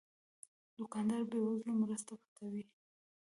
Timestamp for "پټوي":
2.21-2.63